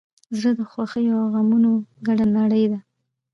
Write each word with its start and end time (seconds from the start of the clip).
زړه 0.37 0.51
د 0.59 0.61
خوښیو 0.71 1.15
او 1.21 1.27
غمونو 1.33 1.71
ګډه 2.07 2.25
نړۍ 2.37 2.65
ده. 2.71 2.79